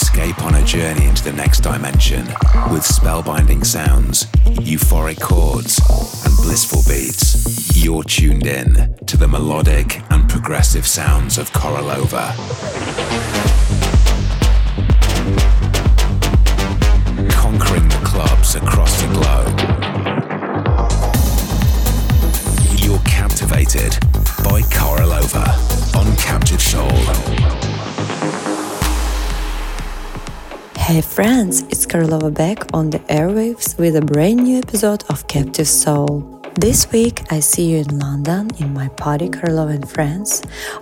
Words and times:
Escape 0.00 0.44
on 0.44 0.54
a 0.54 0.64
journey 0.64 1.06
into 1.06 1.24
the 1.24 1.32
next 1.32 1.58
dimension 1.58 2.24
with 2.70 2.84
spellbinding 2.84 3.66
sounds, 3.66 4.26
euphoric 4.62 5.20
chords, 5.20 5.80
and 6.24 6.36
blissful 6.36 6.82
beats. 6.86 7.76
You're 7.76 8.04
tuned 8.04 8.46
in 8.46 8.94
to 9.06 9.16
the 9.16 9.26
melodic 9.26 10.00
and 10.10 10.28
progressive 10.28 10.86
sounds 10.86 11.36
of 11.36 11.50
Korolova. 11.50 12.32
Conquering 17.32 17.88
the 17.88 18.00
clubs 18.04 18.54
across 18.54 19.02
the 19.02 19.08
globe. 19.08 19.58
You're 22.78 23.00
captivated 23.00 23.98
by 24.44 24.62
Korolova 24.70 25.96
on 25.96 26.16
Captive 26.18 26.62
Soul. 26.62 26.88
Hey 30.88 31.02
friends, 31.02 31.64
it's 31.68 31.84
Korolova 31.84 32.32
back 32.32 32.64
on 32.72 32.88
the 32.88 32.98
airwaves 33.10 33.76
with 33.76 33.94
a 33.96 34.00
brand 34.00 34.44
new 34.44 34.56
episode 34.56 35.04
of 35.10 35.28
Captive 35.28 35.68
Soul. 35.68 36.40
This 36.54 36.90
week 36.90 37.30
I 37.30 37.40
see 37.40 37.72
you 37.72 37.80
in 37.80 37.98
London 37.98 38.48
in 38.58 38.72
my 38.72 38.88
party 38.88 39.28
Korolova 39.28 39.74
and 39.74 39.86
friends, 39.86 40.40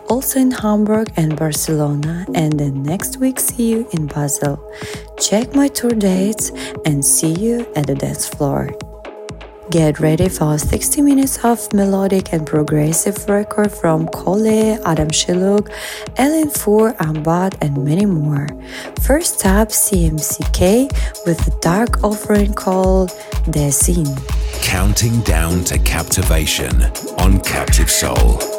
also 0.08 0.38
in 0.38 0.52
Hamburg 0.52 1.12
and 1.16 1.34
Barcelona, 1.34 2.24
and 2.36 2.52
then 2.52 2.84
next 2.84 3.16
week 3.16 3.40
see 3.40 3.68
you 3.68 3.88
in 3.94 4.06
Basel. 4.06 4.62
Check 5.18 5.56
my 5.56 5.66
tour 5.66 5.90
dates 5.90 6.52
and 6.84 7.04
see 7.04 7.32
you 7.32 7.66
at 7.74 7.88
the 7.88 7.96
dance 7.96 8.28
floor. 8.28 8.70
Get 9.70 9.98
ready 9.98 10.28
for 10.28 10.56
60 10.58 11.02
minutes 11.02 11.44
of 11.44 11.72
melodic 11.72 12.32
and 12.32 12.46
progressive 12.46 13.28
record 13.28 13.72
from 13.72 14.06
Collé, 14.06 14.80
Adam 14.84 15.08
Sellouk, 15.08 15.72
Ellen 16.16 16.50
Four, 16.50 16.92
ARTBAT, 16.94 17.56
and 17.60 17.84
many 17.84 18.06
more. 18.06 18.46
First 19.02 19.44
up, 19.44 19.70
CMCK 19.70 21.26
with 21.26 21.48
a 21.48 21.60
dark 21.60 22.04
offering 22.04 22.54
called 22.54 23.10
De 23.50 23.72
Zin. 23.72 24.06
Counting 24.62 25.20
down 25.22 25.64
to 25.64 25.78
captivation 25.80 26.84
on 27.18 27.40
Captive 27.40 27.90
Soul. 27.90 28.55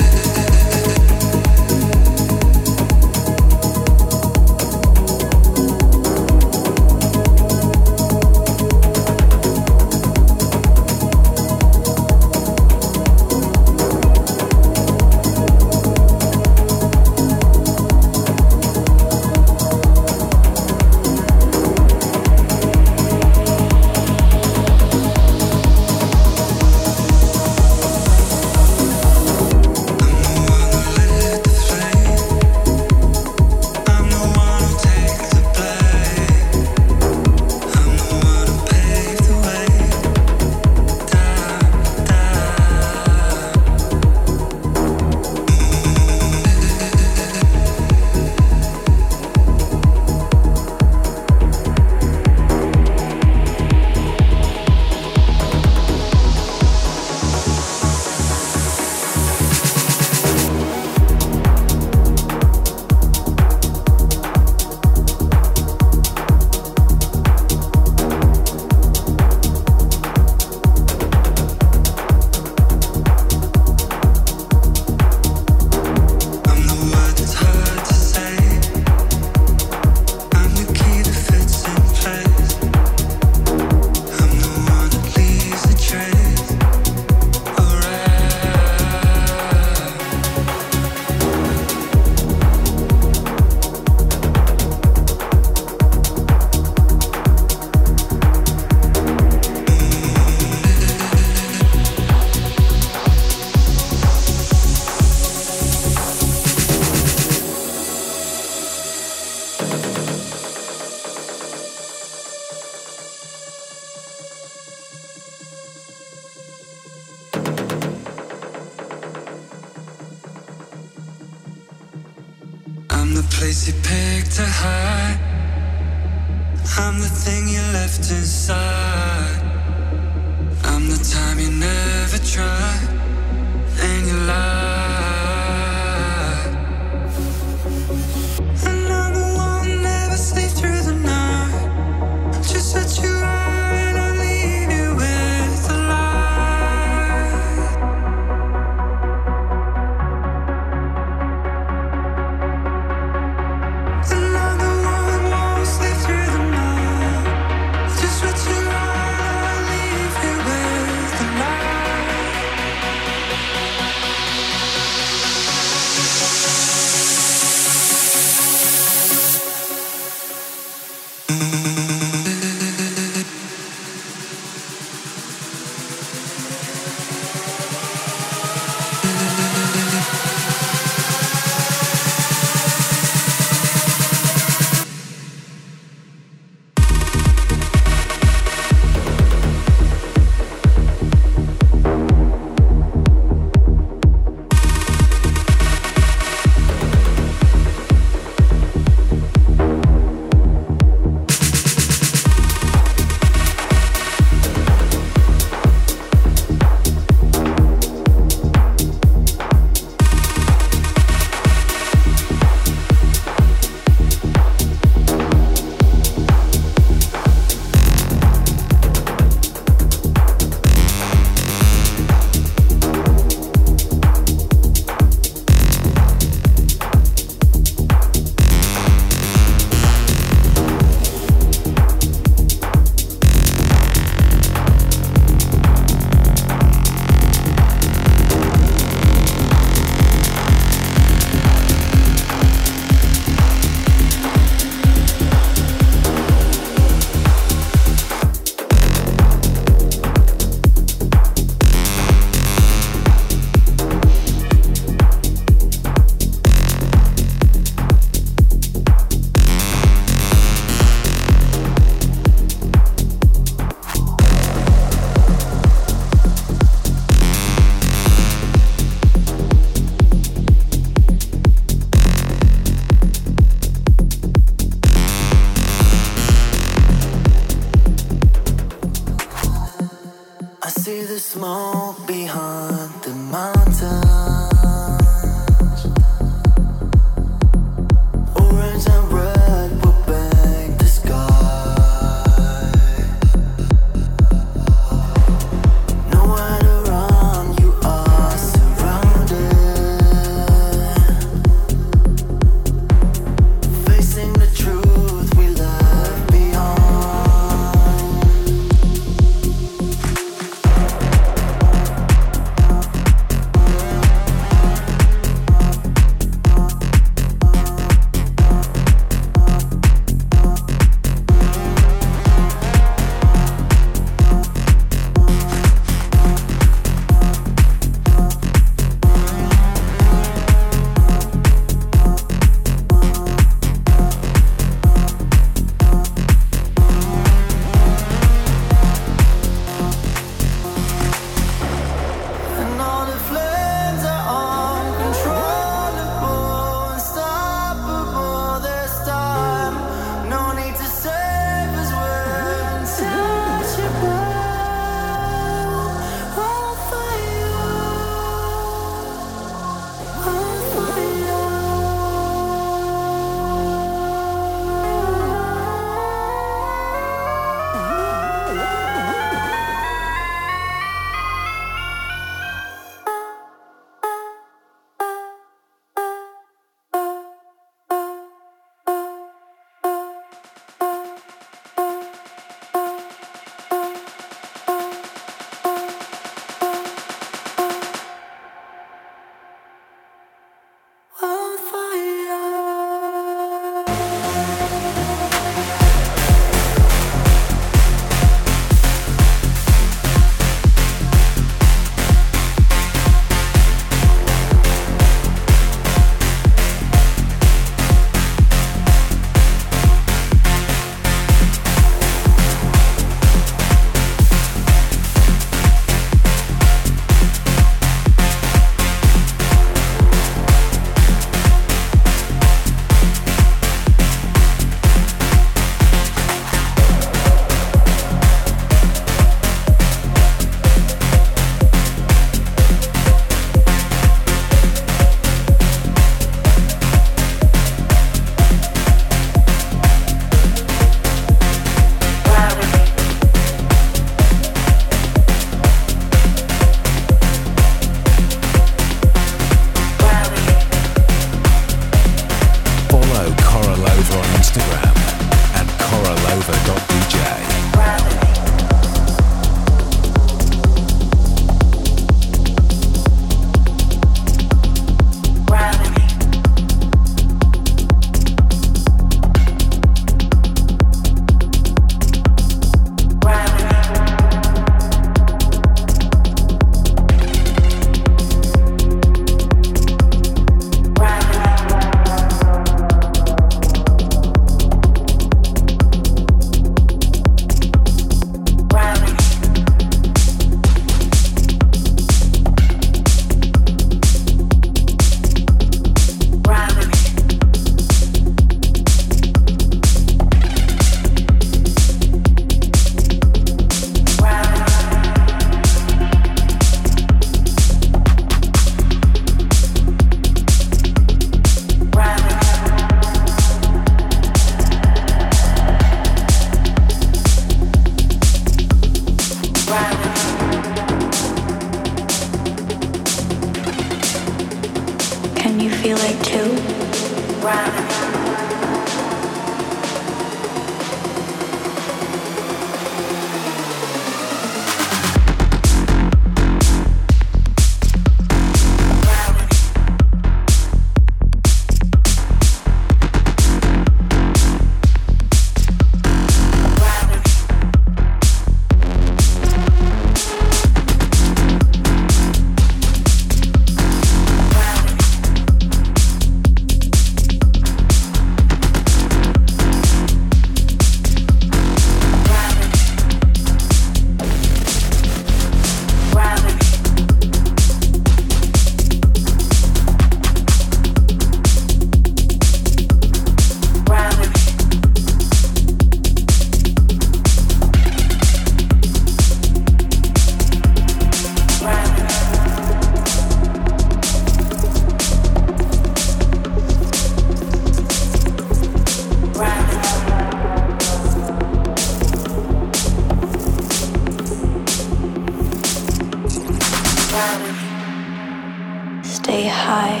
Stay 599.38 599.46
high. 599.46 600.00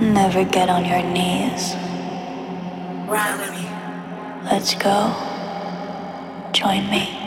Never 0.00 0.42
get 0.44 0.68
on 0.68 0.84
your 0.84 1.00
knees. 1.00 1.76
Run 3.06 3.38
me. 3.52 3.68
Let's 4.50 4.74
go. 4.74 5.14
Join 6.52 6.90
me. 6.90 7.21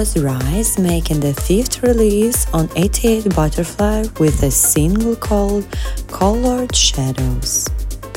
Was 0.00 0.16
Rise 0.16 0.78
making 0.78 1.20
the 1.20 1.34
fifth 1.34 1.82
release 1.82 2.50
on 2.54 2.70
88 2.74 3.36
Butterfly 3.36 4.06
with 4.18 4.42
a 4.42 4.50
single 4.50 5.14
called 5.14 5.66
Colored 6.08 6.74
Shadows. 6.74 7.68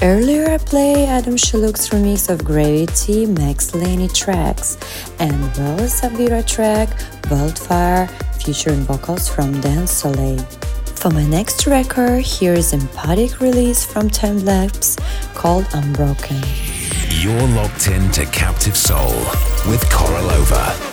Earlier 0.01 0.49
I 0.49 0.59
played 0.59 1.09
Adam 1.09 1.35
Sellouk's 1.35 1.89
remix 1.89 2.29
of 2.29 2.45
Gravity 2.45 3.25
Max 3.25 3.71
Lany 3.71 4.07
tracks 4.15 4.77
and 5.19 5.33
Bella 5.55 5.89
Savira 5.91 6.47
track 6.47 6.87
Wildfire 7.29 8.07
featuring 8.39 8.83
vocals 8.83 9.27
from 9.27 9.59
Dan 9.59 9.85
Soleil. 9.85 10.39
For 10.95 11.09
my 11.09 11.25
next 11.25 11.67
record, 11.67 12.21
here 12.21 12.53
is 12.53 12.71
empathic 12.71 13.41
release 13.41 13.83
from 13.83 14.09
Timelapse 14.09 14.95
called 15.35 15.67
Unbroken. 15.73 16.41
You're 17.09 17.47
locked 17.49 17.89
in 17.89 18.09
to 18.11 18.25
Captive 18.27 18.77
Soul 18.77 19.11
with 19.67 19.83
Korolova. 19.91 20.92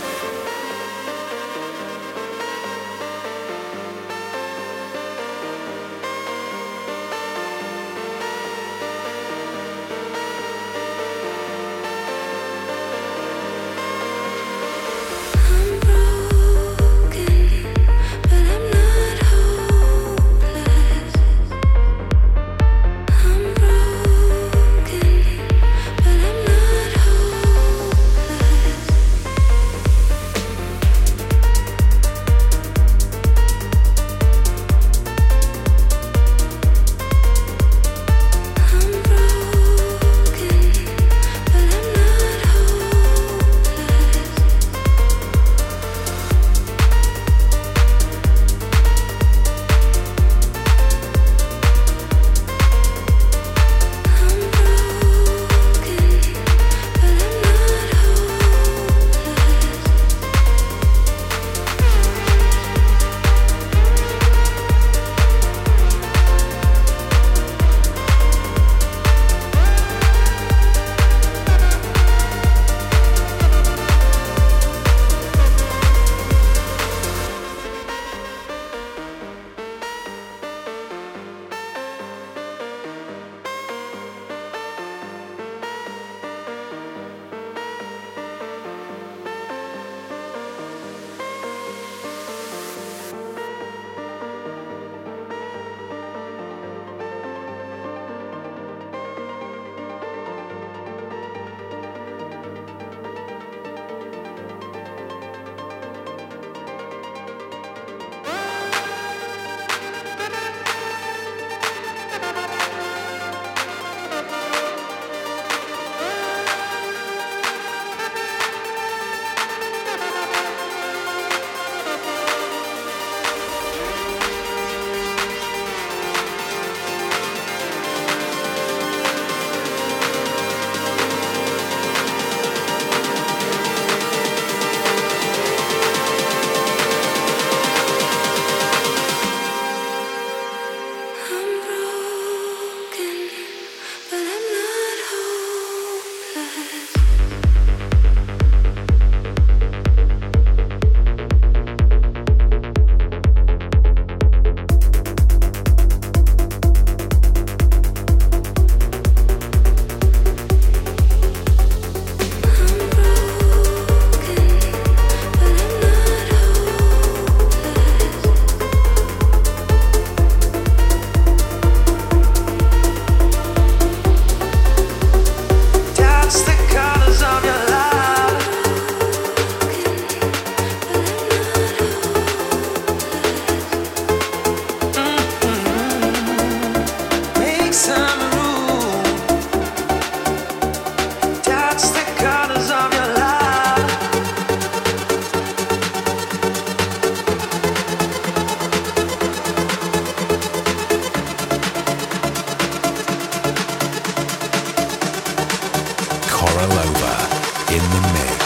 Villalova 206.61 207.73
in 207.73 207.81
the 207.90 208.01
mix. 208.12 208.39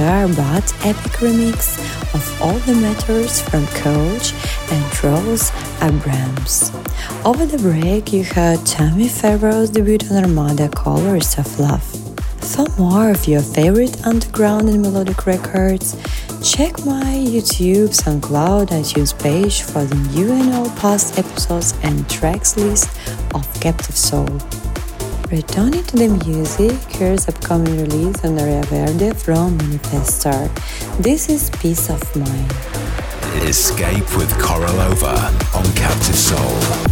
Bud's 0.00 0.72
epic 0.82 1.12
remix 1.20 1.78
of 2.14 2.42
All 2.42 2.58
the 2.60 2.74
Matters 2.74 3.42
from 3.42 3.66
Kölsch 3.66 4.32
and 4.72 4.92
Troels 4.92 5.50
Abrahamsen. 5.82 6.74
Over 7.26 7.44
the 7.44 7.58
break, 7.58 8.10
you 8.10 8.24
heard 8.24 8.64
Tommy 8.64 9.08
Farrow's 9.08 9.68
debut 9.68 9.98
on 10.10 10.24
Armada 10.24 10.70
Colors 10.70 11.36
of 11.38 11.60
Love. 11.60 11.84
For 12.40 12.66
more 12.78 13.10
of 13.10 13.28
your 13.28 13.42
favorite 13.42 14.06
underground 14.06 14.70
and 14.70 14.80
melodic 14.80 15.26
records, 15.26 15.94
check 16.42 16.78
my 16.86 17.14
YouTube, 17.14 17.90
SoundCloud, 17.90 18.68
iTunes 18.68 19.12
page 19.22 19.62
for 19.62 19.84
the 19.84 19.96
new 20.14 20.32
and 20.32 20.54
all 20.54 20.70
past 20.76 21.18
episodes 21.18 21.74
and 21.82 22.08
tracks 22.08 22.56
list 22.56 22.88
of 23.34 23.60
Captive 23.60 23.96
Soul. 23.96 24.40
Returning 25.30 25.84
to 25.84 25.96
the 25.96 26.08
music, 26.26 26.76
here's 26.88 27.28
upcoming 27.28 27.80
release 27.80 28.24
on 28.24 28.36
Area 28.36 28.64
Verde 28.64 29.12
from 29.14 29.56
Moneyphestor. 29.58 30.50
This 31.00 31.28
is 31.28 31.50
Peace 31.50 31.88
of 31.88 32.02
Mind. 32.16 32.50
Escape 33.46 34.16
with 34.16 34.32
Korolova 34.42 35.14
on 35.54 35.72
Captive 35.76 36.16
Soul. 36.16 36.89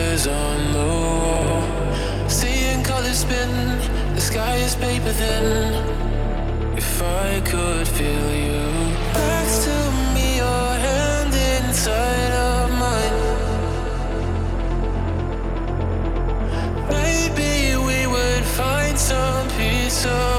colors 0.00 0.26
on 0.26 0.72
the 0.72 0.86
wall. 1.02 2.28
Seeing 2.28 2.82
colors 2.82 3.18
spin, 3.18 3.50
the 4.14 4.20
sky 4.20 4.56
is 4.56 4.74
paper 4.74 5.12
thin. 5.12 5.46
If 6.76 7.02
I 7.02 7.40
could 7.50 7.86
feel 7.86 8.28
you, 8.46 8.62
back 9.14 9.48
to 9.66 9.76
me, 10.14 10.26
your 10.44 10.68
hand 10.86 11.34
inside 11.56 12.32
of 12.48 12.70
mine. 12.84 13.18
Maybe 16.96 17.52
we 17.88 18.06
would 18.06 18.44
find 18.58 18.98
some 18.98 19.48
peace 19.58 20.06
of. 20.06 20.29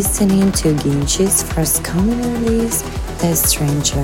Listening 0.00 0.50
to 0.52 0.72
Ginchy's 0.78 1.42
first 1.42 1.84
common 1.84 2.18
release, 2.42 2.80
The 3.20 3.34
Stranger. 3.34 4.02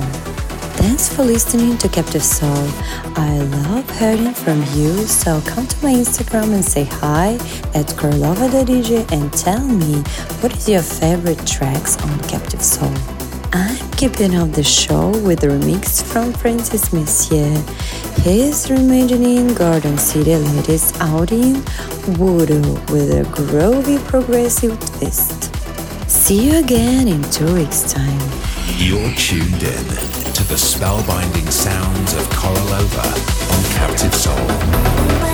Thanks 0.77 1.11
for 1.11 1.23
listening 1.23 1.75
to 1.79 1.89
Captive 1.89 2.21
Soul. 2.21 2.69
I 3.15 3.39
love 3.65 3.89
hearing 3.97 4.31
from 4.31 4.59
you, 4.75 4.93
so 5.07 5.41
come 5.41 5.65
to 5.65 5.83
my 5.83 5.93
Instagram 5.93 6.53
and 6.53 6.63
say 6.63 6.83
hi 6.83 7.33
at 7.73 7.87
Korolova.dj 7.97 9.11
and 9.11 9.33
tell 9.33 9.65
me 9.65 10.03
what 10.39 10.55
is 10.55 10.69
your 10.69 10.83
favorite 10.83 11.43
tracks 11.47 11.97
on 12.03 12.19
Captive 12.29 12.61
Soul. 12.61 12.93
I'm 13.51 13.89
keeping 13.93 14.35
up 14.35 14.51
the 14.51 14.63
show 14.63 15.09
with 15.25 15.43
a 15.45 15.47
remix 15.47 16.03
from 16.03 16.31
Francis 16.31 16.93
Mercier. 16.93 17.57
He's 18.21 18.67
reimagining 18.67 19.57
Gorgon 19.57 19.97
City 19.97 20.35
latest 20.35 20.95
outing 21.01 21.55
Voodoo 22.19 22.61
with 22.93 23.09
a 23.09 23.23
groovy 23.31 23.97
progressive 24.05 24.79
twist. 24.97 25.56
See 26.27 26.45
you 26.45 26.59
again 26.59 27.07
in 27.07 27.23
two 27.31 27.53
weeks' 27.53 27.89
time. 27.93 28.19
You're 28.75 29.13
tuned 29.15 29.63
in 29.63 29.85
to 30.33 30.43
the 30.43 30.55
spellbinding 30.55 31.49
sounds 31.49 32.13
of 32.15 32.23
Korolova 32.31 33.07
on 33.55 33.63
Captive 33.71 34.13
Soul. 34.13 35.26